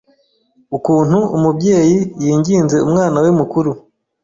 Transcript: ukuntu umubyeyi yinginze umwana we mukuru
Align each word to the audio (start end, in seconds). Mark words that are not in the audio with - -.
ukuntu 0.77 1.17
umubyeyi 1.37 1.97
yinginze 2.23 2.77
umwana 2.87 3.17
we 3.23 3.29
mukuru 3.39 3.71